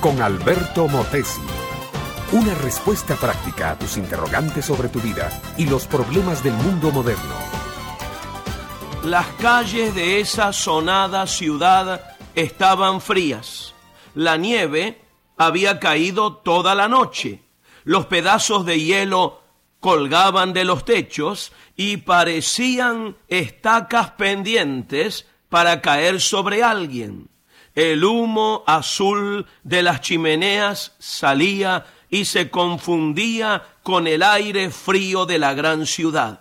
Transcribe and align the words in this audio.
con 0.00 0.22
Alberto 0.22 0.86
Motesi. 0.86 1.40
Una 2.30 2.54
respuesta 2.54 3.16
práctica 3.16 3.72
a 3.72 3.78
tus 3.78 3.96
interrogantes 3.96 4.64
sobre 4.64 4.88
tu 4.88 5.00
vida 5.00 5.30
y 5.56 5.66
los 5.66 5.88
problemas 5.88 6.44
del 6.44 6.52
mundo 6.52 6.92
moderno. 6.92 7.34
Las 9.02 9.26
calles 9.40 9.96
de 9.96 10.20
esa 10.20 10.52
sonada 10.52 11.26
ciudad 11.26 12.16
estaban 12.36 13.00
frías. 13.00 13.74
La 14.14 14.36
nieve 14.36 15.00
había 15.36 15.80
caído 15.80 16.36
toda 16.36 16.76
la 16.76 16.86
noche. 16.86 17.42
Los 17.82 18.06
pedazos 18.06 18.64
de 18.64 18.78
hielo 18.78 19.42
colgaban 19.80 20.52
de 20.52 20.64
los 20.64 20.84
techos 20.84 21.50
y 21.74 21.96
parecían 21.96 23.16
estacas 23.26 24.12
pendientes 24.12 25.26
para 25.48 25.80
caer 25.80 26.20
sobre 26.20 26.62
alguien. 26.62 27.28
El 27.76 28.04
humo 28.04 28.64
azul 28.66 29.46
de 29.62 29.82
las 29.82 30.00
chimeneas 30.00 30.94
salía 30.98 31.84
y 32.08 32.24
se 32.24 32.50
confundía 32.50 33.62
con 33.82 34.06
el 34.06 34.22
aire 34.22 34.70
frío 34.70 35.26
de 35.26 35.38
la 35.38 35.52
gran 35.52 35.84
ciudad. 35.84 36.40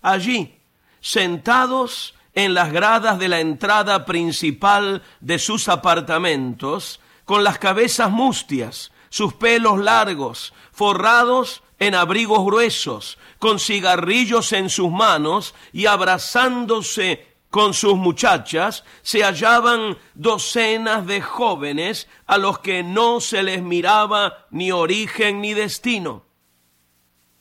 Allí, 0.00 0.54
sentados 1.00 2.14
en 2.32 2.54
las 2.54 2.72
gradas 2.72 3.18
de 3.18 3.26
la 3.26 3.40
entrada 3.40 4.04
principal 4.04 5.02
de 5.18 5.40
sus 5.40 5.68
apartamentos, 5.68 7.00
con 7.24 7.42
las 7.42 7.58
cabezas 7.58 8.10
mustias, 8.12 8.92
sus 9.08 9.34
pelos 9.34 9.80
largos, 9.80 10.54
forrados 10.70 11.64
en 11.80 11.96
abrigos 11.96 12.44
gruesos, 12.44 13.18
con 13.40 13.58
cigarrillos 13.58 14.52
en 14.52 14.70
sus 14.70 14.92
manos 14.92 15.56
y 15.72 15.86
abrazándose 15.86 17.26
con 17.50 17.74
sus 17.74 17.96
muchachas, 17.96 18.84
se 19.02 19.22
hallaban 19.22 19.96
docenas 20.14 21.06
de 21.06 21.20
jóvenes 21.20 22.08
a 22.26 22.38
los 22.38 22.58
que 22.58 22.82
no 22.82 23.20
se 23.20 23.42
les 23.42 23.62
miraba 23.62 24.46
ni 24.50 24.70
origen 24.70 25.40
ni 25.40 25.54
destino. 25.54 26.24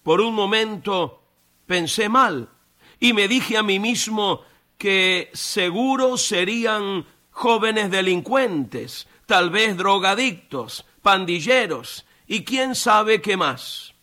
Por 0.03 0.21
un 0.21 0.33
momento 0.33 1.23
pensé 1.65 2.07
mal 2.07 2.49
y 2.99 3.13
me 3.13 3.27
dije 3.27 3.57
a 3.57 3.63
mí 3.63 3.79
mismo 3.79 4.41
que 4.77 5.29
seguro 5.33 6.17
serían 6.17 7.05
jóvenes 7.31 7.91
delincuentes, 7.91 9.07
tal 9.25 9.49
vez 9.49 9.75
drogadictos, 9.75 10.85
pandilleros 11.01 12.05
y 12.25 12.43
quién 12.43 12.75
sabe 12.75 13.21
qué 13.21 13.35
más 13.35 13.95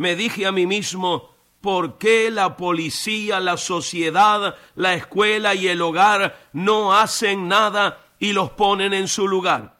me 0.00 0.16
dije 0.16 0.46
a 0.46 0.52
mí 0.52 0.66
mismo, 0.66 1.29
¿por 1.60 1.98
qué 1.98 2.30
la 2.30 2.56
policía, 2.56 3.40
la 3.40 3.56
sociedad, 3.56 4.56
la 4.74 4.94
escuela 4.94 5.54
y 5.54 5.68
el 5.68 5.82
hogar 5.82 6.48
no 6.52 6.94
hacen 6.94 7.48
nada 7.48 8.06
y 8.18 8.32
los 8.32 8.50
ponen 8.50 8.92
en 8.92 9.08
su 9.08 9.28
lugar? 9.28 9.78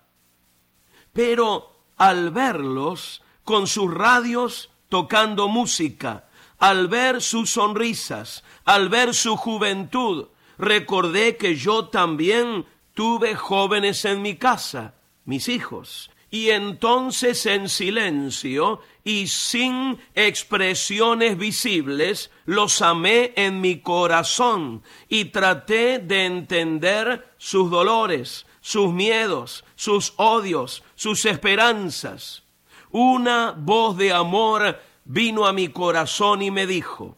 Pero 1.12 1.84
al 1.97 2.31
verlos 2.31 3.23
con 3.45 3.67
sus 3.67 3.92
radios 3.92 4.70
tocando 4.89 5.48
música, 5.48 6.28
al 6.58 6.89
ver 6.89 7.23
sus 7.23 7.51
sonrisas, 7.51 8.45
al 8.64 8.89
ver 8.89 9.14
su 9.14 9.36
juventud, 9.36 10.28
recordé 10.58 11.36
que 11.36 11.56
yo 11.56 11.89
también 11.89 12.67
tuve 12.95 13.34
jóvenes 13.34 14.05
en 14.05 14.20
mi 14.20 14.36
casa, 14.36 14.95
mis 15.25 15.48
hijos, 15.48 16.09
y 16.31 16.50
entonces 16.50 17.45
en 17.47 17.69
silencio 17.69 18.81
y 19.03 19.27
sin 19.27 19.98
expresiones 20.14 21.36
visibles, 21.36 22.31
los 22.45 22.83
amé 22.83 23.33
en 23.36 23.61
mi 23.61 23.81
corazón 23.81 24.83
y 25.08 25.27
traté 25.27 25.98
de 25.98 26.27
entender 26.27 27.34
sus 27.36 27.70
dolores, 27.70 28.47
sus 28.61 28.92
miedos, 28.92 29.64
sus 29.75 30.14
odios, 30.17 30.84
sus 30.95 31.25
esperanzas. 31.25 32.45
Una 32.91 33.52
voz 33.57 33.97
de 33.97 34.12
amor 34.12 34.79
vino 35.05 35.47
a 35.47 35.52
mi 35.52 35.68
corazón 35.68 36.42
y 36.42 36.52
me 36.52 36.67
dijo, 36.67 37.17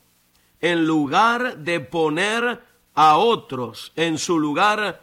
en 0.61 0.87
lugar 0.87 1.59
de 1.59 1.81
poner 1.81 2.63
a 2.95 3.19
otros 3.19 3.93
en 3.97 4.17
su 4.17 4.39
lugar, 4.39 5.03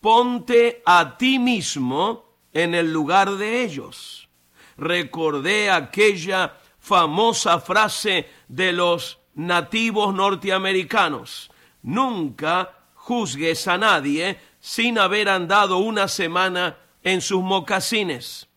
ponte 0.00 0.82
a 0.86 1.18
ti 1.18 1.38
mismo 1.38 2.31
en 2.52 2.74
el 2.74 2.92
lugar 2.92 3.32
de 3.32 3.62
ellos. 3.62 4.28
Recordé 4.76 5.70
aquella 5.70 6.54
famosa 6.78 7.60
frase 7.60 8.28
de 8.48 8.72
los 8.72 9.18
nativos 9.34 10.14
norteamericanos. 10.14 11.50
Nunca 11.82 12.76
juzgues 12.94 13.66
a 13.68 13.78
nadie 13.78 14.38
sin 14.60 14.98
haber 14.98 15.28
andado 15.28 15.78
una 15.78 16.08
semana 16.08 16.78
en 17.02 17.20
sus 17.20 17.42
mocasines. 17.42 18.48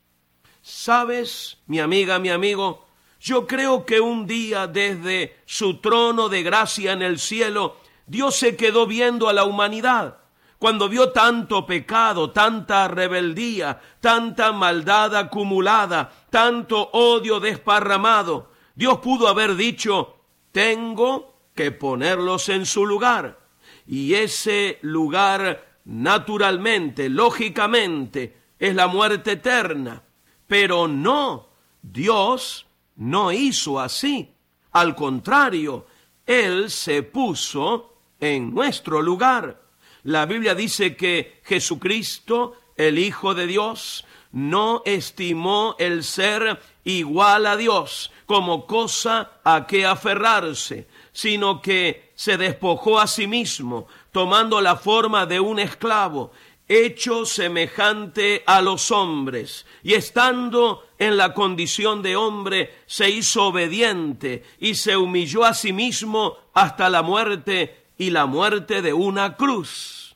¿Sabes, 0.61 1.57
mi 1.67 1.79
amiga, 1.79 2.19
mi 2.19 2.29
amigo? 2.29 2.85
Yo 3.19 3.47
creo 3.47 3.85
que 3.85 3.99
un 3.99 4.27
día 4.27 4.67
desde 4.67 5.37
su 5.45 5.77
trono 5.77 6.29
de 6.29 6.43
gracia 6.43 6.91
en 6.91 7.01
el 7.01 7.19
cielo, 7.19 7.77
Dios 8.05 8.35
se 8.35 8.55
quedó 8.55 8.85
viendo 8.85 9.29
a 9.29 9.33
la 9.33 9.45
humanidad 9.45 10.24
cuando 10.65 10.89
vio 10.89 11.11
tanto 11.11 11.63
pecado, 11.63 12.31
tanta 12.31 12.87
rebeldía, 12.87 13.79
tanta 13.99 14.51
maldad 14.51 15.15
acumulada, 15.15 16.11
tanto 16.31 16.89
odio 16.91 17.39
desparramado, 17.39 18.49
Dios 18.73 18.97
pudo 18.97 19.27
haber 19.27 19.55
dicho, 19.55 20.15
tengo 20.51 21.35
que 21.53 21.69
ponerlos 21.69 22.49
en 22.49 22.65
su 22.65 22.83
lugar. 22.83 23.37
Y 23.85 24.15
ese 24.15 24.79
lugar, 24.81 25.81
naturalmente, 25.85 27.09
lógicamente, 27.09 28.35
es 28.57 28.73
la 28.73 28.87
muerte 28.87 29.33
eterna. 29.33 30.01
Pero 30.47 30.87
no, 30.87 31.47
Dios 31.83 32.65
no 32.95 33.31
hizo 33.31 33.79
así. 33.79 34.33
Al 34.71 34.95
contrario, 34.95 35.85
Él 36.25 36.71
se 36.71 37.03
puso 37.03 37.99
en 38.19 38.51
nuestro 38.51 39.03
lugar. 39.03 39.64
La 40.05 40.27
Biblia 40.27 40.53
dice 40.53 40.95
que 40.95 41.41
Jesucristo, 41.43 42.53
el 42.77 42.99
Hijo 42.99 43.33
de 43.33 43.47
Dios, 43.47 44.05
no 44.33 44.83
estimó 44.85 45.75
el 45.79 46.03
ser 46.03 46.59
igual 46.83 47.47
a 47.47 47.57
Dios 47.57 48.11
como 48.27 48.67
cosa 48.67 49.39
a 49.43 49.65
que 49.65 49.83
aferrarse, 49.83 50.87
sino 51.11 51.59
que 51.59 52.11
se 52.13 52.37
despojó 52.37 52.99
a 52.99 53.07
sí 53.07 53.25
mismo, 53.25 53.87
tomando 54.11 54.61
la 54.61 54.75
forma 54.75 55.25
de 55.25 55.39
un 55.39 55.57
esclavo, 55.57 56.31
hecho 56.67 57.25
semejante 57.25 58.43
a 58.45 58.61
los 58.61 58.91
hombres, 58.91 59.65
y 59.81 59.95
estando 59.95 60.85
en 60.99 61.17
la 61.17 61.33
condición 61.33 62.03
de 62.03 62.15
hombre, 62.15 62.75
se 62.85 63.09
hizo 63.09 63.45
obediente 63.45 64.43
y 64.59 64.75
se 64.75 64.97
humilló 64.97 65.45
a 65.45 65.55
sí 65.55 65.73
mismo 65.73 66.37
hasta 66.53 66.91
la 66.91 67.01
muerte 67.01 67.84
y 67.97 68.09
la 68.09 68.25
muerte 68.25 68.81
de 68.81 68.93
una 68.93 69.35
cruz. 69.35 70.15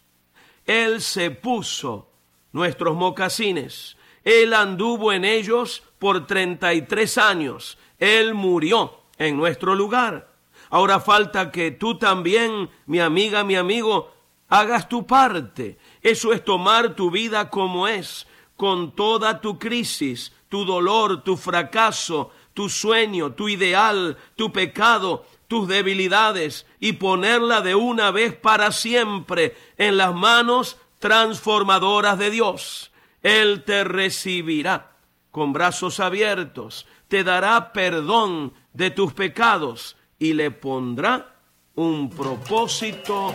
Él 0.66 1.02
se 1.02 1.32
puso 1.32 2.10
nuestros 2.52 2.96
mocasines. 2.96 3.98
Él 4.24 4.54
anduvo 4.54 5.12
en 5.12 5.26
ellos 5.26 5.84
por 5.98 6.28
treinta 6.28 6.74
y 6.74 6.84
tres 6.84 7.18
años. 7.18 7.78
Él 7.98 8.34
murió 8.34 9.02
en 9.18 9.38
nuestro 9.38 9.76
lugar. 9.76 10.30
Ahora 10.70 11.00
falta 11.00 11.52
que 11.52 11.72
tú 11.72 11.98
también, 11.98 12.70
mi 12.86 13.00
amiga, 13.00 13.44
mi 13.44 13.56
amigo, 13.56 14.14
hagas 14.50 14.88
tu 14.88 15.06
parte. 15.08 15.78
Eso 16.02 16.34
es 16.34 16.44
tomar 16.44 16.96
tu 16.96 17.10
vida 17.10 17.50
como 17.50 17.88
es, 17.88 18.28
con 18.56 18.96
toda 18.96 19.42
tu 19.42 19.58
crisis, 19.58 20.34
tu 20.50 20.66
dolor, 20.66 21.24
tu 21.24 21.38
fracaso, 21.38 22.32
tu 22.54 22.70
sueño, 22.70 23.34
tu 23.34 23.50
ideal, 23.50 24.18
tu 24.36 24.52
pecado, 24.52 25.26
tus 25.50 25.68
debilidades 25.68 26.68
y 26.80 26.94
ponerla 26.94 27.62
de 27.62 27.74
una 27.74 28.12
vez 28.12 28.36
para 28.36 28.72
siempre 28.72 29.58
en 29.78 29.98
las 29.98 30.14
manos 30.14 30.78
transformadoras 31.00 32.20
de 32.20 32.30
Dios. 32.30 32.92
Él 33.24 33.64
te 33.66 33.84
recibirá 33.84 34.92
con 35.32 35.52
brazos 35.52 36.00
abiertos, 36.00 36.86
te 37.08 37.24
dará 37.24 37.74
perdón 37.74 38.54
de 38.74 38.92
tus 38.92 39.12
pecados 39.14 39.98
y 40.20 40.34
le 40.34 40.52
pondrá 40.52 41.36
un 41.74 42.12
propósito 42.12 43.34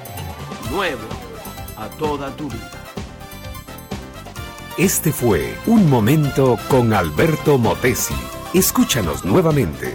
nuevo 0.71 1.09
a 1.77 1.89
toda 1.99 2.35
tu 2.37 2.49
vida. 2.49 2.71
Este 4.79 5.13
fue 5.13 5.57
Un 5.67 5.91
Momento 5.91 6.59
con 6.69 6.93
Alberto 6.93 7.59
Motesi. 7.59 8.15
Escúchanos 8.53 9.25
nuevamente 9.25 9.95